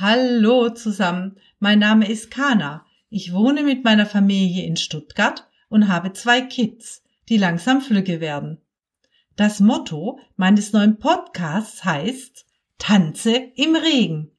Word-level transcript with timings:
Hallo 0.00 0.70
zusammen, 0.70 1.36
mein 1.58 1.80
Name 1.80 2.08
ist 2.08 2.30
Kana. 2.30 2.86
Ich 3.10 3.32
wohne 3.32 3.62
mit 3.62 3.84
meiner 3.84 4.06
Familie 4.06 4.64
in 4.64 4.76
Stuttgart 4.76 5.48
und 5.68 5.88
habe 5.88 6.12
zwei 6.12 6.40
Kids, 6.40 7.02
die 7.28 7.36
langsam 7.36 7.80
flügge 7.80 8.20
werden. 8.20 8.58
Das 9.34 9.60
Motto 9.60 10.20
meines 10.36 10.72
neuen 10.72 10.98
Podcasts 10.98 11.84
heißt 11.84 12.46
Tanze 12.78 13.34
im 13.56 13.74
Regen. 13.74 14.30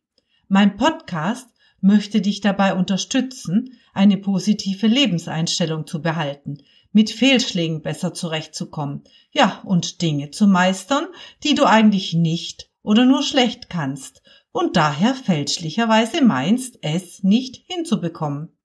Mein 0.47 0.77
Podcast 0.77 1.50
möchte 1.81 2.21
dich 2.21 2.42
dabei 2.42 2.74
unterstützen, 2.74 3.78
eine 3.93 4.18
positive 4.18 4.88
Lebenseinstellung 4.88 5.88
zu 5.88 6.02
behalten, 6.02 6.60
mit 6.92 7.11
Fehlschlägen 7.11 7.82
besser 7.82 8.14
zurechtzukommen, 8.14 9.04
ja, 9.32 9.61
und 9.66 10.02
Dinge 10.02 10.32
zu 10.32 10.47
meistern, 10.47 11.07
die 11.43 11.56
du 11.56 11.66
eigentlich 11.66 12.14
nicht 12.14 12.70
oder 12.82 13.06
nur 13.06 13.24
schlecht 13.24 13.70
kannst 13.70 14.21
und 14.52 14.75
daher 14.75 15.14
fälschlicherweise 15.14 16.24
meinst, 16.24 16.80
es 16.82 17.24
nicht 17.24 17.64
hinzubekommen. 17.68 18.56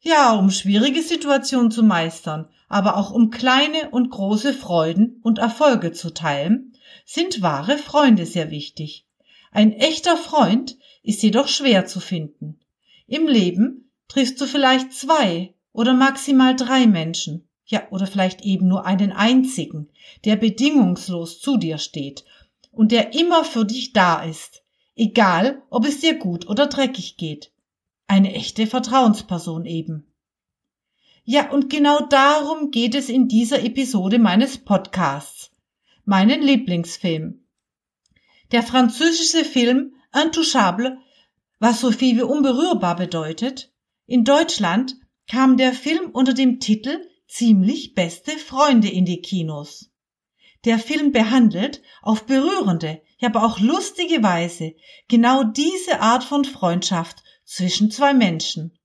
Ja, 0.00 0.32
um 0.32 0.50
schwierige 0.50 1.02
Situationen 1.02 1.70
zu 1.70 1.82
meistern, 1.82 2.48
aber 2.68 2.96
auch 2.96 3.12
um 3.12 3.30
kleine 3.30 3.90
und 3.90 4.10
große 4.10 4.52
Freuden 4.52 5.20
und 5.22 5.38
Erfolge 5.38 5.92
zu 5.92 6.12
teilen, 6.12 6.72
sind 7.04 7.42
wahre 7.42 7.78
Freunde 7.78 8.26
sehr 8.26 8.50
wichtig. 8.50 9.06
Ein 9.50 9.72
echter 9.72 10.16
Freund 10.16 10.76
ist 11.02 11.22
jedoch 11.22 11.48
schwer 11.48 11.86
zu 11.86 12.00
finden. 12.00 12.60
Im 13.06 13.26
Leben 13.26 13.92
triffst 14.08 14.40
du 14.40 14.46
vielleicht 14.46 14.92
zwei 14.92 15.54
oder 15.72 15.94
maximal 15.94 16.54
drei 16.54 16.86
Menschen, 16.86 17.48
ja, 17.66 17.82
oder 17.90 18.06
vielleicht 18.06 18.42
eben 18.42 18.68
nur 18.68 18.86
einen 18.86 19.12
einzigen, 19.12 19.88
der 20.24 20.36
bedingungslos 20.36 21.40
zu 21.40 21.56
dir 21.56 21.78
steht 21.78 22.24
und 22.70 22.92
der 22.92 23.14
immer 23.14 23.44
für 23.44 23.64
dich 23.64 23.92
da 23.92 24.22
ist, 24.22 24.62
egal 24.96 25.62
ob 25.70 25.86
es 25.86 26.00
dir 26.00 26.18
gut 26.18 26.48
oder 26.48 26.66
dreckig 26.66 27.16
geht. 27.16 27.52
Eine 28.06 28.34
echte 28.34 28.66
Vertrauensperson 28.66 29.64
eben. 29.64 30.06
Ja, 31.24 31.50
und 31.50 31.70
genau 31.70 32.00
darum 32.06 32.70
geht 32.70 32.94
es 32.94 33.08
in 33.08 33.28
dieser 33.28 33.62
Episode 33.62 34.18
meines 34.18 34.58
Podcasts. 34.58 35.50
Meinen 36.04 36.42
Lieblingsfilm. 36.42 37.44
Der 38.50 38.62
französische 38.62 39.44
Film 39.44 39.94
Intouchable, 40.12 40.98
was 41.60 41.80
so 41.80 41.92
viel 41.92 42.16
wie 42.16 42.22
unberührbar 42.22 42.96
bedeutet. 42.96 43.72
In 44.06 44.24
Deutschland 44.24 44.96
kam 45.28 45.56
der 45.56 45.72
Film 45.72 46.10
unter 46.10 46.34
dem 46.34 46.60
Titel 46.60 46.98
Ziemlich 47.28 47.94
beste 47.94 48.32
Freunde 48.32 48.88
in 48.88 49.06
die 49.06 49.22
Kinos. 49.22 49.90
Der 50.64 50.78
Film 50.78 51.12
behandelt 51.12 51.82
auf 52.02 52.26
berührende, 52.26 53.00
ja 53.18 53.28
aber 53.28 53.44
auch 53.44 53.58
lustige 53.58 54.22
Weise 54.22 54.74
genau 55.08 55.42
diese 55.42 56.00
Art 56.00 56.24
von 56.24 56.44
Freundschaft 56.44 57.22
zwischen 57.44 57.90
zwei 57.90 58.14
Menschen. 58.14 58.78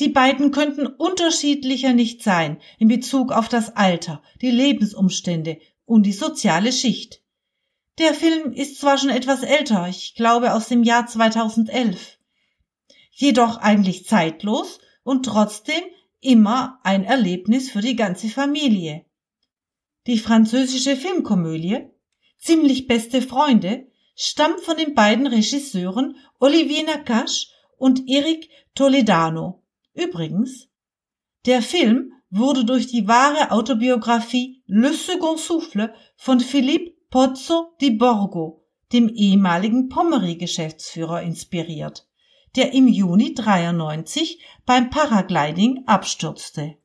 Die 0.00 0.08
beiden 0.08 0.52
könnten 0.52 0.86
unterschiedlicher 0.86 1.92
nicht 1.92 2.22
sein 2.22 2.60
in 2.78 2.88
Bezug 2.88 3.32
auf 3.32 3.48
das 3.48 3.74
Alter, 3.74 4.22
die 4.40 4.50
Lebensumstände 4.50 5.58
und 5.86 6.04
die 6.04 6.12
soziale 6.12 6.72
Schicht. 6.72 7.22
Der 7.98 8.14
Film 8.14 8.52
ist 8.52 8.78
zwar 8.78 8.96
schon 8.96 9.10
etwas 9.10 9.42
älter, 9.42 9.88
ich 9.88 10.14
glaube 10.14 10.52
aus 10.52 10.68
dem 10.68 10.84
Jahr 10.84 11.06
2011, 11.06 12.18
jedoch 13.10 13.56
eigentlich 13.56 14.06
zeitlos 14.06 14.78
und 15.08 15.24
trotzdem 15.24 15.82
immer 16.20 16.80
ein 16.82 17.04
Erlebnis 17.04 17.70
für 17.70 17.80
die 17.80 17.96
ganze 17.96 18.28
Familie. 18.28 19.06
Die 20.06 20.18
französische 20.18 20.96
Filmkomödie 20.96 21.88
Ziemlich 22.38 22.86
beste 22.86 23.20
Freunde 23.20 23.90
stammt 24.14 24.60
von 24.60 24.76
den 24.76 24.94
beiden 24.94 25.26
Regisseuren 25.26 26.16
Olivier 26.38 26.84
Nakache 26.84 27.48
und 27.76 28.08
Eric 28.08 28.48
Toledano. 28.74 29.64
Übrigens, 29.92 30.68
der 31.46 31.62
Film 31.62 32.12
wurde 32.30 32.64
durch 32.64 32.86
die 32.86 33.08
wahre 33.08 33.50
Autobiografie 33.50 34.62
Le 34.66 34.92
Second 34.92 35.38
Souffle 35.38 35.94
von 36.16 36.40
Philippe 36.40 36.92
Pozzo 37.10 37.74
di 37.80 37.90
Borgo, 37.90 38.66
dem 38.92 39.08
ehemaligen 39.08 39.88
Pommery-Geschäftsführer, 39.88 41.22
inspiriert, 41.22 42.07
der 42.58 42.72
im 42.72 42.88
Juni 42.88 43.34
93 43.34 44.40
beim 44.66 44.90
Paragliding 44.90 45.84
abstürzte. 45.86 46.76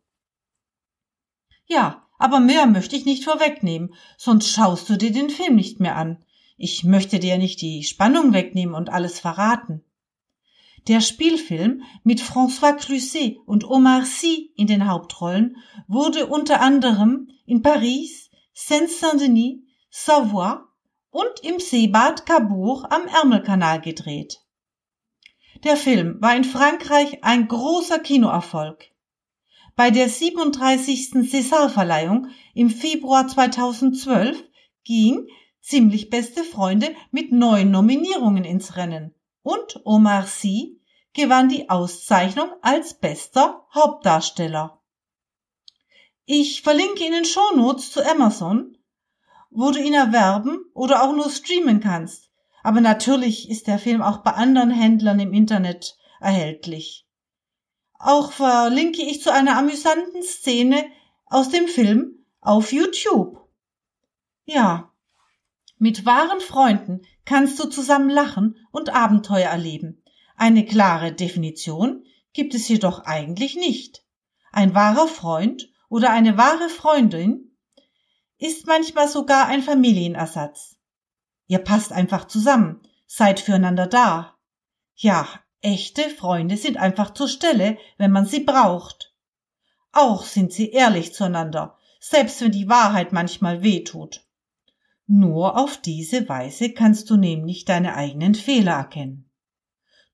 Ja, 1.65 2.05
aber 2.19 2.39
mehr 2.39 2.67
möchte 2.67 2.95
ich 2.95 3.05
nicht 3.05 3.23
vorwegnehmen, 3.23 3.95
sonst 4.15 4.51
schaust 4.51 4.87
du 4.87 4.97
dir 4.97 5.11
den 5.11 5.31
Film 5.31 5.55
nicht 5.55 5.79
mehr 5.79 5.95
an. 5.95 6.23
Ich 6.57 6.83
möchte 6.83 7.17
dir 7.17 7.39
nicht 7.39 7.59
die 7.59 7.83
Spannung 7.83 8.33
wegnehmen 8.33 8.75
und 8.75 8.91
alles 8.91 9.19
verraten. 9.19 9.83
Der 10.87 11.01
Spielfilm 11.01 11.81
mit 12.03 12.21
François 12.21 12.77
Cluzet 12.77 13.37
und 13.47 13.67
Omar 13.67 14.05
Sy 14.05 14.51
in 14.55 14.67
den 14.67 14.87
Hauptrollen 14.87 15.57
wurde 15.87 16.27
unter 16.27 16.61
anderem 16.61 17.29
in 17.47 17.63
Paris, 17.63 18.29
Saint-Saint-Denis, 18.53 19.63
Savoie 19.89 20.67
und 21.09 21.39
im 21.41 21.59
Seebad 21.59 22.27
Cabourg 22.27 22.85
am 22.91 23.07
Ärmelkanal 23.07 23.81
gedreht. 23.81 24.42
Der 25.63 25.77
Film 25.77 26.17
war 26.21 26.35
in 26.35 26.43
Frankreich 26.43 27.23
ein 27.23 27.47
großer 27.47 27.99
Kinoerfolg. 27.99 28.91
Bei 29.75 29.91
der 29.91 30.09
37. 30.09 31.29
César-Verleihung 31.29 32.27
im 32.53 32.69
Februar 32.69 33.27
2012 33.27 34.43
ging 34.83 35.27
Ziemlich 35.63 36.09
beste 36.09 36.43
Freunde 36.43 36.93
mit 37.11 37.31
neun 37.31 37.71
Nominierungen 37.71 38.43
ins 38.43 38.75
Rennen 38.75 39.15
und 39.43 39.79
Omar 39.85 40.27
Sy 40.27 40.81
gewann 41.13 41.47
die 41.47 41.69
Auszeichnung 41.69 42.49
als 42.61 42.95
bester 42.95 43.65
Hauptdarsteller. 43.73 44.81
Ich 46.25 46.63
verlinke 46.63 47.05
Ihnen 47.05 47.23
Shownotes 47.23 47.93
zu 47.93 48.05
Amazon, 48.05 48.77
wo 49.51 49.71
du 49.71 49.79
ihn 49.79 49.93
erwerben 49.93 50.65
oder 50.73 51.01
auch 51.01 51.13
nur 51.13 51.29
streamen 51.29 51.79
kannst. 51.79 52.29
Aber 52.63 52.81
natürlich 52.81 53.49
ist 53.49 53.67
der 53.67 53.77
Film 53.77 54.01
auch 54.01 54.19
bei 54.19 54.31
anderen 54.31 54.71
Händlern 54.71 55.19
im 55.19 55.33
Internet 55.33 55.97
erhältlich. 56.19 57.05
Auch 57.99 58.31
verlinke 58.31 59.01
ich 59.01 59.21
zu 59.21 59.31
einer 59.31 59.57
amüsanten 59.57 60.23
Szene 60.23 60.85
aus 61.25 61.49
dem 61.49 61.67
Film 61.67 62.25
auf 62.41 62.71
YouTube. 62.71 63.47
Ja, 64.45 64.91
mit 65.77 66.05
wahren 66.05 66.39
Freunden 66.39 67.01
kannst 67.25 67.59
du 67.59 67.67
zusammen 67.67 68.09
lachen 68.09 68.55
und 68.71 68.93
Abenteuer 68.93 69.49
erleben. 69.49 70.01
Eine 70.35 70.65
klare 70.65 71.11
Definition 71.11 72.05
gibt 72.31 72.55
es 72.55 72.67
jedoch 72.67 72.99
eigentlich 72.99 73.55
nicht. 73.55 74.05
Ein 74.51 74.73
wahrer 74.73 75.07
Freund 75.07 75.69
oder 75.89 76.11
eine 76.11 76.37
wahre 76.37 76.69
Freundin 76.69 77.57
ist 78.37 78.67
manchmal 78.67 79.07
sogar 79.07 79.47
ein 79.47 79.61
Familienersatz. 79.61 80.72
Ihr 81.47 81.59
passt 81.59 81.91
einfach 81.91 82.25
zusammen, 82.25 82.81
seid 83.07 83.39
füreinander 83.39 83.87
da. 83.87 84.35
Ja, 84.95 85.27
Echte 85.63 86.09
Freunde 86.09 86.57
sind 86.57 86.75
einfach 86.75 87.13
zur 87.13 87.29
Stelle, 87.29 87.77
wenn 87.97 88.11
man 88.11 88.25
sie 88.25 88.41
braucht. 88.41 89.15
Auch 89.93 90.25
sind 90.25 90.51
sie 90.51 90.71
ehrlich 90.71 91.13
zueinander, 91.13 91.77
selbst 92.01 92.41
wenn 92.41 92.51
die 92.51 92.67
Wahrheit 92.67 93.13
manchmal 93.13 93.63
weh 93.63 93.81
tut. 93.81 94.27
Nur 95.07 95.57
auf 95.57 95.77
diese 95.77 96.27
Weise 96.27 96.73
kannst 96.73 97.09
du 97.09 97.15
nämlich 97.15 97.63
deine 97.63 97.95
eigenen 97.95 98.35
Fehler 98.35 98.73
erkennen. 98.73 99.31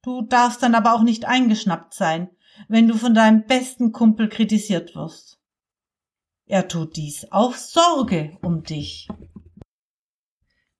Du 0.03 0.21
darfst 0.21 0.61
dann 0.61 0.75
aber 0.75 0.93
auch 0.93 1.01
nicht 1.01 1.25
eingeschnappt 1.25 1.95
sein, 1.95 2.29
wenn 2.67 2.87
du 2.87 2.95
von 2.95 3.15
deinem 3.15 3.47
besten 3.47 3.91
Kumpel 3.91 4.29
kritisiert 4.29 4.95
wirst. 4.95 5.41
Er 6.45 6.67
tut 6.67 6.95
dies 6.95 7.31
auf 7.31 7.57
Sorge 7.57 8.37
um 8.43 8.61
dich. 8.61 9.07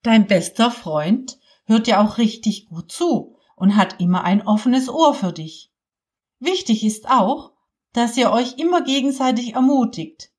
Dein 0.01 0.28
bester 0.28 0.72
Freund 0.72 1.40
hört 1.66 1.88
dir 1.88 2.00
auch 2.00 2.18
richtig 2.18 2.68
gut 2.69 2.92
zu 2.92 3.36
und 3.56 3.75
hat 3.75 4.00
immer 4.00 4.24
ein 4.24 4.46
offenes 4.46 4.88
Ohr 4.88 5.13
für 5.13 5.34
dich. 5.34 5.72
Wichtig 6.40 6.86
ist 6.86 7.10
auch, 7.10 7.51
dass 7.92 8.16
ihr 8.16 8.31
euch 8.31 8.57
immer 8.57 8.81
gegenseitig 8.81 9.56
ermutigt. 9.56 10.31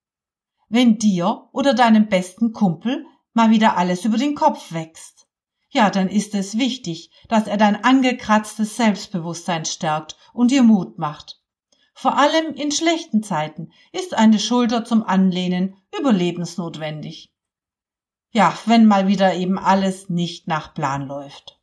Wenn 0.68 0.98
dir 0.98 1.48
oder 1.52 1.74
deinem 1.74 2.08
besten 2.08 2.52
Kumpel 2.52 3.04
mal 3.34 3.50
wieder 3.50 3.76
alles 3.76 4.04
über 4.04 4.16
den 4.16 4.34
Kopf 4.34 4.72
wächst, 4.72 5.26
ja, 5.68 5.90
dann 5.90 6.08
ist 6.08 6.34
es 6.34 6.58
wichtig, 6.58 7.10
dass 7.28 7.46
er 7.46 7.56
dein 7.56 7.84
angekratztes 7.84 8.76
Selbstbewusstsein 8.76 9.64
stärkt 9.64 10.16
und 10.32 10.50
dir 10.50 10.62
Mut 10.62 10.98
macht. 10.98 11.40
Vor 11.92 12.16
allem 12.16 12.54
in 12.54 12.72
schlechten 12.72 13.22
Zeiten 13.22 13.72
ist 13.92 14.14
eine 14.14 14.38
Schulter 14.38 14.84
zum 14.84 15.02
Anlehnen 15.02 15.76
überlebensnotwendig. 15.98 17.30
Ja, 18.32 18.56
wenn 18.66 18.86
mal 18.86 19.08
wieder 19.08 19.34
eben 19.34 19.58
alles 19.58 20.08
nicht 20.08 20.46
nach 20.46 20.72
Plan 20.72 21.06
läuft. 21.06 21.58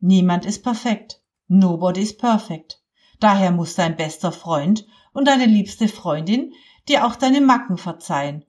Niemand 0.00 0.44
ist 0.44 0.62
perfekt. 0.62 1.22
Nobody 1.46 2.02
is 2.02 2.16
perfect. 2.16 2.82
Daher 3.18 3.50
muss 3.50 3.74
dein 3.74 3.96
bester 3.96 4.30
Freund 4.30 4.86
und 5.12 5.26
deine 5.26 5.46
liebste 5.46 5.88
Freundin 5.88 6.52
dir 6.88 7.06
auch 7.06 7.16
deine 7.16 7.40
Macken 7.40 7.78
verzeihen 7.78 8.44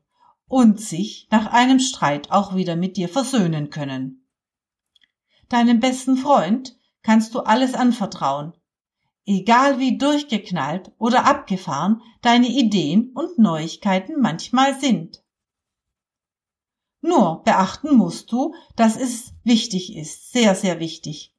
und 0.48 0.82
sich 0.82 1.28
nach 1.32 1.48
einem 1.48 1.80
Streit 1.80 2.32
auch 2.32 2.56
wieder 2.56 2.76
mit 2.76 2.98
dir 2.98 3.08
versöhnen 3.08 3.70
können. 3.70 4.26
Deinem 5.48 5.80
besten 5.80 6.18
Freund 6.18 6.78
kannst 7.02 7.34
du 7.34 7.40
alles 7.40 7.74
anvertrauen, 7.74 8.54
egal 9.26 9.80
wie 9.80 9.98
durchgeknallt 9.98 10.92
oder 10.98 11.26
abgefahren 11.26 12.02
deine 12.22 12.48
Ideen 12.48 13.12
und 13.14 13.40
Neuigkeiten 13.40 14.20
manchmal 14.20 14.80
sind. 14.80 15.24
Nur 17.02 17.44
beachten 17.44 17.96
musst 17.96 18.32
du, 18.32 18.54
dass 18.76 18.98
es 18.98 19.34
wichtig 19.44 19.96
ist, 19.96 20.32
sehr, 20.32 20.56
sehr 20.56 20.80
wichtig, 20.80 21.34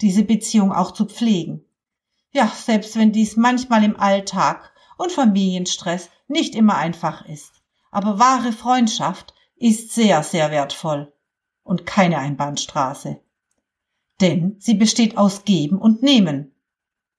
diese 0.00 0.24
Beziehung 0.24 0.72
auch 0.72 0.90
zu 0.90 1.06
pflegen. 1.06 1.64
Ja, 2.32 2.48
selbst 2.48 2.96
wenn 2.96 3.12
dies 3.12 3.36
manchmal 3.36 3.84
im 3.84 3.96
Alltag 3.96 4.72
und 4.98 5.12
Familienstress 5.12 6.10
nicht 6.26 6.54
immer 6.54 6.76
einfach 6.76 7.26
ist. 7.26 7.62
Aber 7.90 8.18
wahre 8.18 8.52
Freundschaft 8.52 9.34
ist 9.56 9.92
sehr, 9.92 10.22
sehr 10.24 10.50
wertvoll 10.50 11.12
und 11.62 11.86
keine 11.86 12.18
Einbahnstraße. 12.18 13.20
Denn 14.20 14.56
sie 14.58 14.74
besteht 14.74 15.16
aus 15.16 15.44
Geben 15.44 15.78
und 15.78 16.02
Nehmen. 16.02 16.52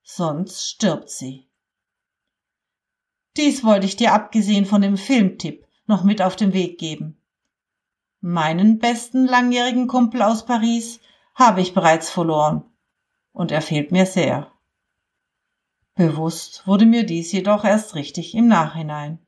Sonst 0.03 0.69
stirbt 0.69 1.09
sie. 1.09 1.47
Dies 3.37 3.63
wollte 3.63 3.85
ich 3.85 3.95
dir 3.95 4.13
abgesehen 4.13 4.65
von 4.65 4.81
dem 4.81 4.97
Filmtipp 4.97 5.65
noch 5.87 6.03
mit 6.03 6.21
auf 6.21 6.35
den 6.35 6.53
Weg 6.53 6.77
geben. 6.77 7.17
Meinen 8.27 8.79
besten 8.79 9.27
langjährigen 9.27 9.85
Kumpel 9.85 10.23
aus 10.23 10.47
Paris 10.47 10.99
habe 11.35 11.61
ich 11.61 11.75
bereits 11.75 12.09
verloren. 12.09 12.63
Und 13.33 13.51
er 13.51 13.61
fehlt 13.61 13.91
mir 13.91 14.07
sehr. 14.07 14.51
Bewusst 15.93 16.65
wurde 16.65 16.87
mir 16.87 17.05
dies 17.05 17.31
jedoch 17.31 17.63
erst 17.63 17.93
richtig 17.93 18.33
im 18.33 18.47
Nachhinein. 18.47 19.23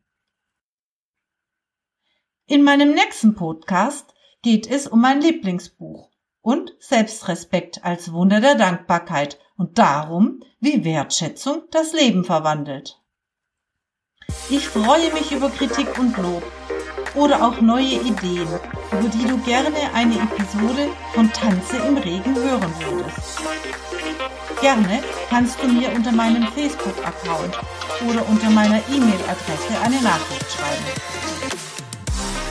In 2.48 2.64
meinem 2.64 2.96
nächsten 2.96 3.36
Podcast 3.36 4.16
geht 4.42 4.66
es 4.66 4.88
um 4.88 5.00
mein 5.00 5.22
Lieblingsbuch 5.22 6.10
und 6.42 6.76
Selbstrespekt 6.80 7.86
als 7.86 8.12
Wunder 8.14 8.42
der 8.42 8.56
Dankbarkeit 8.56 9.38
und 9.58 9.78
darum, 9.78 10.42
wie 10.60 10.84
Wertschätzung 10.84 11.62
das 11.70 11.94
Leben 11.94 12.24
verwandelt. 12.24 13.00
Ich 14.50 14.68
freue 14.68 15.14
mich 15.14 15.32
über 15.32 15.52
Kritik 15.52 16.00
und 16.00 16.18
Lob 16.18 16.42
oder 17.14 17.48
auch 17.48 17.62
neue 17.62 18.02
Ideen, 18.02 18.48
über 18.92 19.10
die 19.10 19.26
du 19.26 19.38
gerne 19.40 19.76
eine 19.94 20.16
Episode 20.16 20.90
von 21.14 21.32
Tanze 21.34 21.78
im 21.78 21.98
Regen 21.98 22.36
hören 22.36 22.74
würdest. 22.80 23.40
Gerne 24.62 25.04
kannst 25.30 25.62
du 25.62 25.68
mir 25.68 25.92
unter 25.92 26.12
meinem 26.12 26.44
Facebook-Account 26.48 27.60
oder 28.10 28.28
unter 28.28 28.50
meiner 28.50 28.80
E-Mail-Adresse 28.90 29.82
eine 29.84 30.02
Nachricht 30.02 30.46
schreiben. 30.52 30.86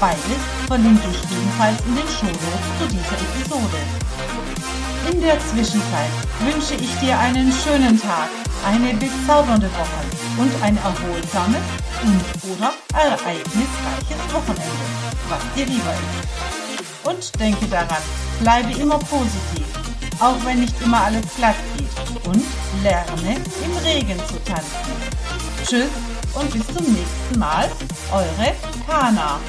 Beides 0.01 0.43
verlinke 0.67 1.09
ich 1.11 1.23
ebenfalls 1.33 1.81
in 1.87 1.97
den 1.97 2.07
Shownotes 2.07 2.69
zu 2.79 2.87
dieser 2.87 3.17
Episode. 3.17 3.79
In 5.11 5.21
der 5.21 5.39
Zwischenzeit 5.41 6.11
wünsche 6.41 6.75
ich 6.75 6.95
dir 7.01 7.19
einen 7.19 7.53
schönen 7.53 8.01
Tag, 8.01 8.29
eine 8.65 8.95
bezaubernde 8.95 9.71
Woche 9.73 10.03
und 10.39 10.63
ein 10.63 10.77
erholsames 10.77 11.63
und 12.03 12.51
oder 12.53 12.73
ereignisreiches 12.93 14.33
Wochenende, 14.33 14.87
was 15.29 15.41
dir 15.55 15.67
lieber 15.67 15.93
ist. 15.93 17.07
Und 17.07 17.41
denke 17.41 17.67
daran, 17.67 18.03
bleibe 18.41 18.73
immer 18.79 18.99
positiv, 18.99 19.67
auch 20.21 20.37
wenn 20.45 20.61
nicht 20.61 20.81
immer 20.83 21.05
alles 21.05 21.25
glatt 21.37 21.57
geht 21.77 22.27
und 22.27 22.43
lerne 22.83 23.37
im 23.65 23.77
Regen 23.85 24.19
zu 24.27 24.43
tanzen. 24.45 25.27
Tschüss 25.65 25.91
und 26.35 26.53
bis 26.53 26.67
zum 26.67 26.93
nächsten 26.93 27.39
Mal, 27.39 27.71
eure 28.13 28.55
Kana. 28.87 29.41